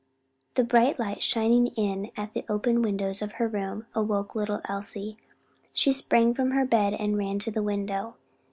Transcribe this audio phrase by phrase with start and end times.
[0.55, 4.61] The bright light shining in at the open windows of her room, awoke the little
[4.67, 5.17] Elsie.
[5.73, 8.15] She sprang from her bed, and ran to the window.